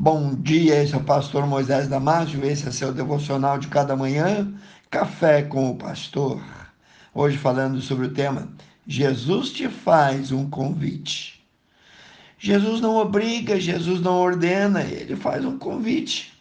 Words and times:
Bom 0.00 0.32
dia, 0.32 0.80
esse 0.80 0.94
é 0.94 0.96
o 0.96 1.02
pastor 1.02 1.44
Moisés 1.44 1.88
Damásio, 1.88 2.44
esse 2.46 2.68
é 2.68 2.70
seu 2.70 2.92
devocional 2.92 3.58
de 3.58 3.66
cada 3.66 3.96
manhã, 3.96 4.54
Café 4.88 5.42
com 5.42 5.72
o 5.72 5.76
Pastor. 5.76 6.40
Hoje 7.12 7.36
falando 7.36 7.80
sobre 7.80 8.06
o 8.06 8.12
tema 8.12 8.48
Jesus 8.86 9.50
te 9.50 9.68
faz 9.68 10.30
um 10.30 10.48
convite. 10.48 11.44
Jesus 12.38 12.80
não 12.80 12.94
obriga, 12.94 13.58
Jesus 13.58 14.00
não 14.00 14.14
ordena, 14.14 14.82
ele 14.82 15.16
faz 15.16 15.44
um 15.44 15.58
convite 15.58 16.32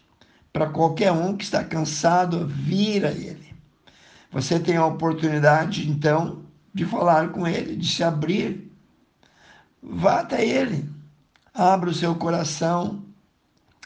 para 0.53 0.69
qualquer 0.69 1.11
um 1.11 1.35
que 1.35 1.43
está 1.43 1.63
cansado 1.63 2.45
vir 2.45 3.07
a 3.07 3.11
ele. 3.11 3.55
Você 4.31 4.59
tem 4.59 4.77
a 4.77 4.85
oportunidade 4.85 5.89
então 5.89 6.43
de 6.71 6.85
falar 6.85 7.29
com 7.29 7.47
ele, 7.47 7.75
de 7.75 7.87
se 7.87 8.03
abrir. 8.03 8.71
Vá 9.81 10.19
até 10.19 10.45
ele. 10.45 10.87
Abra 11.55 11.89
o 11.89 11.93
seu 11.93 12.13
coração 12.13 13.06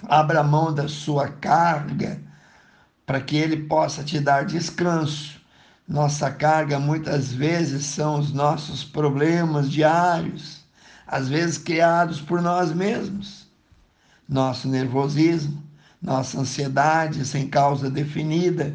abra 0.08 0.44
mão 0.44 0.74
da 0.74 0.88
sua 0.88 1.28
carga 1.28 2.20
para 3.06 3.22
que 3.22 3.36
ele 3.36 3.64
possa 3.68 4.04
te 4.04 4.20
dar 4.20 4.46
descanso. 4.46 5.40
Nossa 5.88 6.32
carga 6.32 6.80
muitas 6.80 7.32
vezes 7.34 7.86
são 7.86 8.20
os 8.20 8.32
nossos 8.32 8.84
problemas 8.84 9.70
diários, 9.70 10.64
às 11.06 11.28
vezes 11.28 11.58
criados 11.58 12.22
por 12.22 12.42
nós 12.42 12.72
mesmos. 12.72 13.48
Nosso 14.28 14.70
nervosismo, 14.70 15.62
nossa 16.02 16.40
ansiedade 16.40 17.26
sem 17.26 17.50
causa 17.50 17.90
definida, 17.90 18.74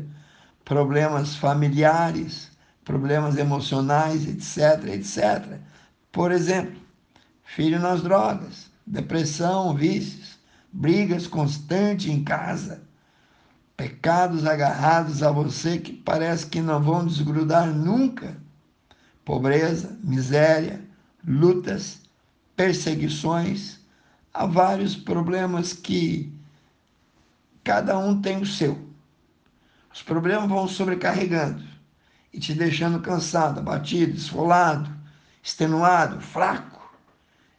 problemas 0.65 1.35
familiares, 1.37 2.51
problemas 2.85 3.39
emocionais, 3.39 4.29
etc, 4.29 4.85
etc. 4.93 5.59
Por 6.13 6.31
exemplo, 6.31 6.79
filho 7.43 7.81
nas 7.81 8.03
drogas, 8.03 8.71
depressão, 8.87 9.75
vícios 9.75 10.36
brigas 10.73 11.27
constantes 11.27 12.07
em 12.07 12.23
casa, 12.23 12.83
pecados 13.77 14.47
agarrados 14.47 15.23
a 15.23 15.31
você 15.31 15.79
que 15.79 15.93
parece 15.93 16.47
que 16.47 16.61
não 16.61 16.83
vão 16.83 17.07
desgrudar 17.07 17.67
nunca, 17.67 18.37
pobreza, 19.25 19.99
miséria, 20.03 20.83
lutas, 21.27 22.01
perseguições, 22.55 23.81
há 24.33 24.47
vários 24.47 24.97
problemas 24.97 25.73
que 25.73 26.33
cada 27.63 27.99
um 27.99 28.21
tem 28.21 28.41
o 28.41 28.47
seu. 28.47 28.87
Os 29.93 30.03
problemas 30.03 30.49
vão 30.49 30.69
sobrecarregando 30.69 31.65
e 32.33 32.39
te 32.39 32.55
deixando 32.55 33.01
cansado, 33.01 33.61
abatido, 33.61 34.17
esfolado, 34.17 34.95
extenuado, 35.43 36.21
fraco 36.21 36.95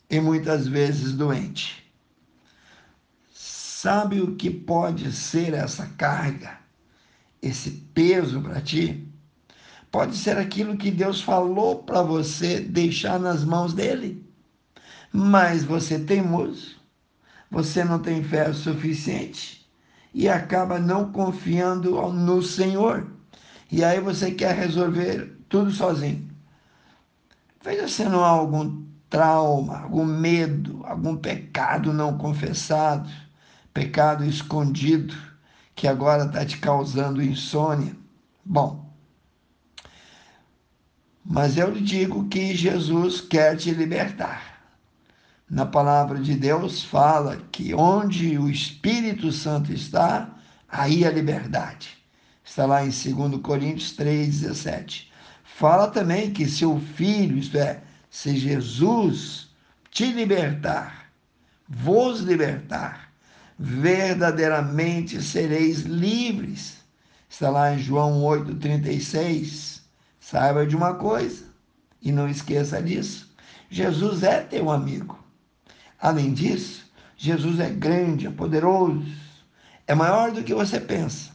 e 0.10 0.20
muitas 0.20 0.68
vezes 0.68 1.14
doente. 1.14 1.87
Sabe 3.80 4.20
o 4.22 4.36
que 4.36 4.50
pode 4.50 5.12
ser 5.12 5.54
essa 5.54 5.86
carga, 5.86 6.58
esse 7.40 7.70
peso 7.94 8.42
para 8.42 8.60
ti? 8.60 9.08
Pode 9.92 10.18
ser 10.18 10.36
aquilo 10.36 10.76
que 10.76 10.90
Deus 10.90 11.22
falou 11.22 11.84
para 11.84 12.02
você 12.02 12.60
deixar 12.60 13.20
nas 13.20 13.44
mãos 13.44 13.76
dele. 13.76 14.28
Mas 15.14 15.64
você 15.64 15.94
é 15.94 16.00
teimoso, 16.00 16.78
você 17.52 17.84
não 17.84 18.00
tem 18.00 18.24
fé 18.24 18.52
suficiente 18.52 19.70
e 20.12 20.28
acaba 20.28 20.80
não 20.80 21.12
confiando 21.12 22.02
no 22.12 22.42
Senhor. 22.42 23.06
E 23.72 23.84
aí 23.84 24.02
você 24.02 24.32
quer 24.32 24.56
resolver 24.56 25.38
tudo 25.48 25.70
sozinho. 25.70 26.28
Veja 27.64 27.88
se 27.88 28.06
não 28.06 28.26
há 28.26 28.30
algum 28.30 28.84
trauma, 29.08 29.82
algum 29.82 30.04
medo, 30.04 30.82
algum 30.84 31.16
pecado 31.16 31.94
não 31.94 32.18
confessado 32.18 33.08
pecado 33.78 34.26
escondido 34.26 35.16
que 35.76 35.88
agora 35.88 36.26
está 36.26 36.44
te 36.44 36.58
causando 36.58 37.22
insônia. 37.22 37.96
Bom, 38.44 38.92
mas 41.24 41.60
eu 41.60 41.70
lhe 41.70 41.82
digo 41.82 42.28
que 42.28 42.56
Jesus 42.56 43.22
quer 43.22 43.56
te 43.56 43.70
libertar. 43.70 44.64
Na 45.48 45.64
palavra 45.64 46.20
de 46.20 46.34
Deus 46.34 46.84
fala 46.84 47.38
que 47.52 47.76
onde 47.76 48.36
o 48.40 48.50
Espírito 48.50 49.32
Santo 49.32 49.72
está, 49.72 50.28
aí 50.68 51.06
a 51.06 51.12
liberdade. 51.12 52.04
Está 52.44 52.66
lá 52.66 52.84
em 52.84 52.90
2 52.90 53.40
Coríntios 53.44 53.96
3,17. 53.96 55.10
Fala 55.44 55.88
também 55.88 56.34
que 56.34 56.48
se 56.48 56.66
o 56.66 56.80
Filho, 56.80 57.38
isto 57.38 57.60
é, 57.60 57.84
se 58.10 58.38
Jesus 58.38 59.50
te 59.92 60.12
libertar, 60.12 61.12
vos 61.70 62.22
libertar, 62.22 63.07
verdadeiramente 63.58 65.22
sereis 65.22 65.82
livres. 65.82 66.78
Está 67.30 67.50
lá 67.50 67.74
em 67.74 67.80
João 67.80 68.22
8,36. 68.22 69.82
Saiba 70.20 70.66
de 70.66 70.76
uma 70.76 70.96
coisa 70.96 71.46
e 72.02 72.12
não 72.12 72.30
esqueça 72.30 72.82
disso: 72.82 73.34
Jesus 73.70 74.24
é 74.24 74.42
teu 74.42 74.70
amigo. 74.70 75.18
Além 76.00 76.34
disso, 76.34 76.86
Jesus 77.16 77.60
é 77.60 77.70
grande, 77.70 78.28
é 78.28 78.30
poderoso, 78.30 79.04
é 79.88 79.96
maior 79.96 80.32
do 80.32 80.44
que 80.44 80.54
você 80.54 80.80
pensa. 80.80 81.32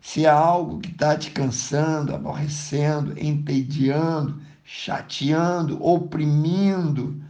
Se 0.00 0.26
há 0.26 0.32
algo 0.32 0.80
que 0.80 0.90
está 0.90 1.16
te 1.16 1.30
cansando, 1.30 2.14
aborrecendo, 2.14 3.14
entediando, 3.18 4.40
chateando, 4.64 5.82
oprimindo, 5.84 7.22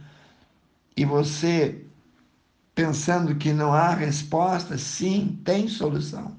e 0.95 1.05
você 1.05 1.85
pensando 2.79 3.35
que 3.35 3.51
não 3.51 3.73
há 3.73 3.93
resposta, 3.93 4.77
sim, 4.77 5.37
tem 5.43 5.67
solução. 5.67 6.37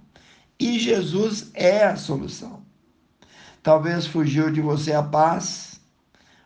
E 0.58 0.78
Jesus 0.78 1.50
é 1.52 1.84
a 1.84 1.96
solução. 1.96 2.62
Talvez 3.62 4.06
fugiu 4.06 4.50
de 4.50 4.62
você 4.62 4.94
a 4.94 5.02
paz. 5.02 5.78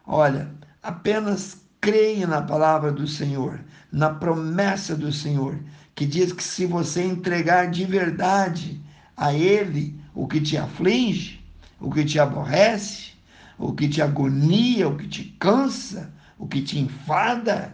Olha, 0.05 0.51
apenas 0.83 1.65
creia 1.81 2.27
na 2.27 2.43
palavra 2.43 2.91
do 2.91 3.07
Senhor, 3.07 3.61
na 3.93 4.11
promessa 4.11 4.97
do 4.97 5.13
Senhor, 5.13 5.61
que 5.95 6.05
diz 6.05 6.33
que 6.33 6.43
se 6.43 6.67
você 6.67 7.05
entregar 7.05 7.71
de 7.71 7.85
verdade 7.85 8.83
a 9.17 9.33
Ele 9.33 9.97
o 10.13 10.27
que 10.27 10.41
te 10.41 10.57
aflige, 10.57 11.41
o 11.79 11.89
que 11.89 12.05
te 12.05 12.19
aborrece, 12.19 13.13
o 13.57 13.73
que 13.73 13.89
te 13.89 14.03
agonia, 14.03 14.89
o 14.89 14.97
que 14.97 15.07
te 15.07 15.23
cansa, 15.39 16.13
o 16.37 16.49
que 16.49 16.63
te 16.63 16.81
enfada, 16.81 17.73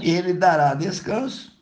ele 0.00 0.32
dará 0.32 0.74
descanso. 0.74 1.52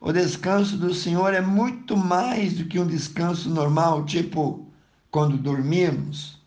O 0.00 0.12
descanso 0.12 0.76
do 0.76 0.94
Senhor 0.94 1.34
é 1.34 1.40
muito 1.40 1.96
mais 1.96 2.54
do 2.54 2.64
que 2.64 2.78
um 2.78 2.86
descanso 2.86 3.50
normal, 3.50 4.04
tipo 4.04 4.66
quando 5.10 5.36
dormimos. 5.36 6.40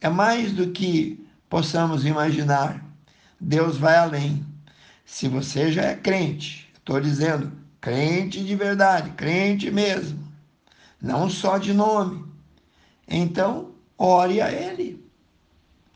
É 0.00 0.08
mais 0.08 0.52
do 0.52 0.70
que 0.70 1.26
possamos 1.48 2.04
imaginar. 2.04 2.84
Deus 3.40 3.76
vai 3.76 3.96
além. 3.96 4.46
Se 5.04 5.26
você 5.26 5.72
já 5.72 5.82
é 5.82 5.96
crente, 5.96 6.70
estou 6.76 7.00
dizendo, 7.00 7.52
crente 7.80 8.44
de 8.44 8.54
verdade, 8.54 9.10
crente 9.10 9.70
mesmo, 9.70 10.18
não 11.00 11.30
só 11.30 11.58
de 11.58 11.72
nome, 11.72 12.24
então 13.08 13.72
ore 13.96 14.40
a 14.40 14.52
Ele. 14.52 15.04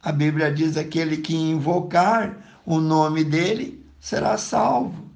A 0.03 0.11
Bíblia 0.11 0.53
diz: 0.53 0.77
aquele 0.77 1.19
que 1.19 1.37
invocar 1.37 2.61
o 2.65 2.81
nome 2.81 3.23
dele 3.23 3.81
será 4.03 4.37
salvo. 4.37 5.09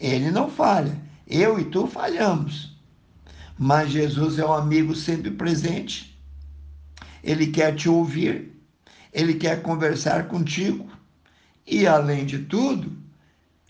Ele 0.00 0.30
não 0.30 0.50
falha. 0.50 0.98
Eu 1.28 1.60
e 1.60 1.64
tu 1.66 1.86
falhamos. 1.86 2.74
Mas 3.56 3.90
Jesus 3.90 4.38
é 4.38 4.46
um 4.46 4.52
amigo 4.52 4.96
sempre 4.96 5.30
presente. 5.30 6.18
Ele 7.22 7.48
quer 7.48 7.76
te 7.76 7.86
ouvir. 7.86 8.50
Ele 9.12 9.34
quer 9.34 9.62
conversar 9.62 10.26
contigo. 10.26 10.90
E, 11.66 11.86
além 11.86 12.24
de 12.24 12.38
tudo, 12.40 12.96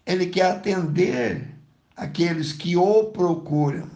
ele 0.06 0.26
quer 0.26 0.52
atender 0.52 1.52
aqueles 1.96 2.52
que 2.52 2.76
o 2.76 3.06
procuram. 3.06 3.90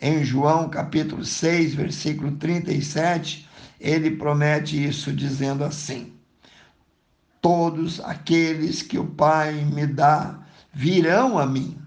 Em 0.00 0.24
João 0.24 0.68
capítulo 0.68 1.24
6, 1.24 1.74
versículo 1.74 2.32
37, 2.32 3.48
ele 3.80 4.12
promete 4.12 4.84
isso 4.84 5.12
dizendo 5.12 5.64
assim: 5.64 6.12
Todos 7.40 8.00
aqueles 8.00 8.82
que 8.82 8.98
o 8.98 9.06
Pai 9.06 9.64
me 9.64 9.86
dá 9.86 10.38
virão 10.72 11.38
a 11.38 11.46
mim. 11.46 11.78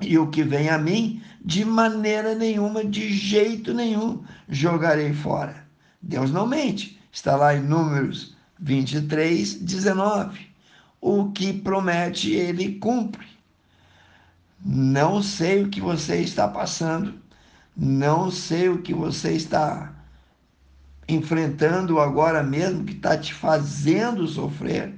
E 0.00 0.16
o 0.18 0.28
que 0.28 0.42
vem 0.42 0.68
a 0.68 0.78
mim, 0.78 1.22
de 1.44 1.64
maneira 1.64 2.34
nenhuma, 2.34 2.84
de 2.84 3.12
jeito 3.12 3.74
nenhum, 3.74 4.22
jogarei 4.48 5.12
fora. 5.12 5.66
Deus 6.00 6.30
não 6.30 6.46
mente. 6.46 7.00
Está 7.10 7.36
lá 7.36 7.54
em 7.54 7.60
Números 7.60 8.36
23, 8.60 9.54
19. 9.54 10.48
O 11.00 11.30
que 11.32 11.52
promete, 11.52 12.32
ele 12.32 12.78
cumpre. 12.78 13.26
Não 14.64 15.22
sei 15.22 15.62
o 15.62 15.68
que 15.68 15.80
você 15.80 16.20
está 16.20 16.48
passando, 16.48 17.14
não 17.76 18.30
sei 18.30 18.68
o 18.68 18.82
que 18.82 18.92
você 18.92 19.32
está 19.32 19.97
enfrentando 21.08 21.98
agora 21.98 22.42
mesmo, 22.42 22.84
que 22.84 22.92
está 22.92 23.16
te 23.16 23.32
fazendo 23.32 24.28
sofrer, 24.28 24.94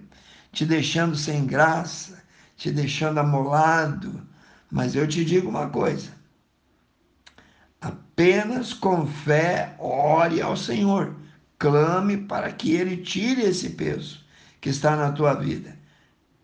te 0.50 0.66
deixando 0.66 1.14
sem 1.16 1.46
graça, 1.46 2.20
te 2.56 2.70
deixando 2.70 3.18
amolado. 3.18 4.26
Mas 4.70 4.96
eu 4.96 5.06
te 5.06 5.24
digo 5.24 5.48
uma 5.48 5.68
coisa: 5.68 6.10
apenas 7.80 8.72
com 8.72 9.06
fé 9.06 9.76
ore 9.78 10.42
ao 10.42 10.56
Senhor, 10.56 11.14
clame 11.58 12.16
para 12.16 12.50
que 12.50 12.72
Ele 12.72 12.96
tire 12.96 13.42
esse 13.42 13.70
peso 13.70 14.24
que 14.60 14.68
está 14.68 14.96
na 14.96 15.12
tua 15.12 15.34
vida. 15.34 15.78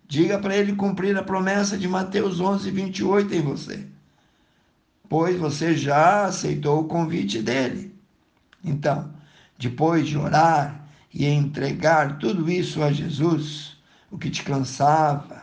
Diga 0.09 0.39
para 0.39 0.57
Ele 0.57 0.77
cumprir 0.77 1.17
a 1.17 1.23
promessa 1.25 1.77
de 1.77 1.89
Mateus 1.89 2.39
11, 2.39 2.71
28 2.71 3.35
em 3.35 3.41
você, 3.43 3.85
pois 5.09 5.37
você 5.37 5.77
já 5.77 6.27
aceitou 6.27 6.83
o 6.83 6.85
convite 6.85 7.43
dele. 7.43 7.93
Então, 8.63 9.16
depois 9.59 10.07
de 10.07 10.19
orar 10.19 10.87
e 11.13 11.27
entregar 11.27 12.19
tudo 12.19 12.51
isso 12.51 12.83
a 12.83 12.93
Jesus, 12.93 13.77
o 14.11 14.19
que 14.19 14.31
te 14.31 14.43
cansava, 14.43 15.43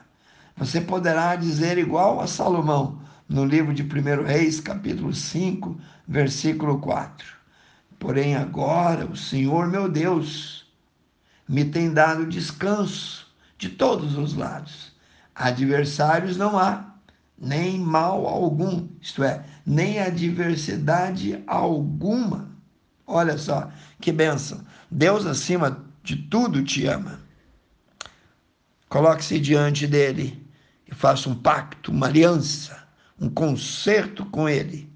você 0.55 0.79
poderá 0.79 1.35
dizer 1.35 1.77
igual 1.77 2.21
a 2.21 2.27
Salomão, 2.27 3.01
no 3.27 3.43
livro 3.43 3.73
de 3.73 3.81
1 3.81 4.23
Reis, 4.23 4.59
capítulo 4.59 5.13
5, 5.13 5.75
versículo 6.07 6.77
4. 6.79 7.25
Porém, 7.97 8.35
agora 8.35 9.05
o 9.05 9.15
Senhor 9.15 9.67
meu 9.67 9.89
Deus 9.89 10.67
me 11.47 11.65
tem 11.65 11.91
dado 11.91 12.27
descanso 12.27 13.27
de 13.57 13.69
todos 13.69 14.17
os 14.17 14.35
lados. 14.35 14.93
Adversários 15.33 16.37
não 16.37 16.59
há, 16.59 16.93
nem 17.37 17.79
mal 17.79 18.27
algum, 18.27 18.87
isto 19.01 19.23
é, 19.23 19.43
nem 19.65 19.99
adversidade 19.99 21.43
alguma. 21.47 22.52
Olha 23.05 23.37
só 23.37 23.69
que 23.99 24.11
bênção. 24.11 24.63
Deus 24.89 25.25
acima 25.25 25.83
de 26.03 26.15
tudo 26.15 26.63
te 26.63 26.85
ama. 26.85 27.19
Coloque-se 28.89 29.39
diante 29.39 29.87
dele 29.87 30.45
e 30.87 30.93
faça 30.93 31.29
um 31.29 31.35
pacto, 31.35 31.91
uma 31.91 32.07
aliança, 32.07 32.87
um 33.19 33.29
concerto 33.29 34.25
com 34.25 34.47
ele. 34.47 34.89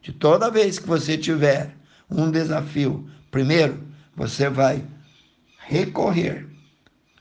De 0.00 0.12
toda 0.12 0.50
vez 0.50 0.78
que 0.78 0.86
você 0.86 1.16
tiver 1.16 1.74
um 2.10 2.30
desafio, 2.30 3.08
primeiro 3.30 3.82
você 4.16 4.48
vai 4.48 4.84
recorrer 5.58 6.46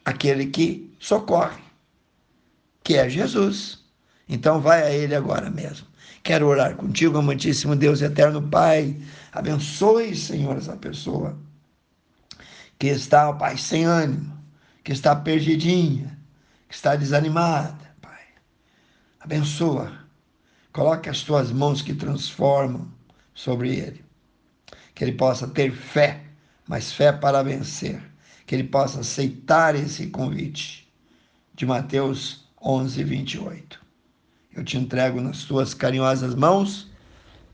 àquele 0.06 0.48
que 0.48 0.94
socorre, 1.00 1.62
que 2.84 2.96
é 2.96 3.10
Jesus. 3.10 3.84
Então 4.28 4.62
vai 4.62 4.84
a 4.84 4.92
ele 4.92 5.16
agora 5.16 5.50
mesmo. 5.50 5.88
Quero 6.24 6.48
orar 6.48 6.76
contigo, 6.76 7.18
amantíssimo 7.18 7.76
Deus 7.76 8.02
eterno 8.02 8.42
Pai. 8.42 8.96
Abençoe, 9.34 10.16
Senhor, 10.16 10.58
essa 10.58 10.78
pessoa 10.78 11.38
que 12.78 12.88
está, 12.88 13.34
Pai, 13.34 13.58
sem 13.58 13.86
ânimo, 13.86 14.38
que 14.84 14.92
está 14.92 15.16
perdidinha, 15.16 16.20
que 16.70 16.76
está 16.76 16.96
desanimada, 16.96 17.96
Pai. 18.02 18.22
Abençoa. 19.20 19.92
Coloque 20.72 21.10
as 21.10 21.22
tuas 21.22 21.52
mãos 21.52 21.82
que 21.82 21.94
transformam 21.94 22.92
sobre 23.34 23.76
ele. 23.76 24.04
Que 24.94 25.04
ele 25.04 25.14
possa 25.14 25.48
ter 25.48 25.72
fé, 25.72 26.24
mas 26.68 26.92
fé 26.92 27.12
para 27.12 27.44
vencer. 27.44 28.02
Que 28.46 28.56
ele 28.56 28.66
possa 28.66 29.00
aceitar 29.00 29.76
esse 29.76 30.08
convite 30.08 30.92
de 31.56 31.66
Mateus 31.66 32.48
11, 32.62 33.04
28. 33.04 33.82
Eu 34.56 34.64
te 34.64 34.78
entrego 34.78 35.20
nas 35.22 35.44
tuas 35.44 35.74
carinhosas 35.74 36.36
mãos. 36.36 36.92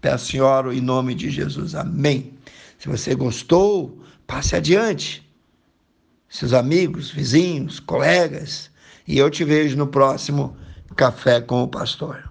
Peço 0.02 0.42
oro 0.42 0.74
em 0.74 0.82
nome 0.82 1.14
de 1.14 1.30
Jesus. 1.30 1.76
Amém. 1.76 2.34
Se 2.78 2.88
você 2.88 3.14
gostou, 3.14 4.02
passe 4.26 4.56
adiante. 4.56 5.28
Seus 6.30 6.54
amigos, 6.54 7.12
vizinhos, 7.12 7.80
colegas. 7.80 8.70
E 9.08 9.18
eu 9.18 9.30
te 9.30 9.44
vejo 9.44 9.76
no 9.76 9.88
próximo 9.88 10.56
Café 10.96 11.40
com 11.40 11.64
o 11.64 11.68
Pastor. 11.68 12.24